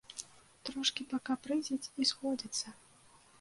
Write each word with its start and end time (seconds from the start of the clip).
Трошкі 0.69 1.05
пакапрызіць 1.11 1.91
і 2.05 2.09
згодзіцца! 2.13 2.67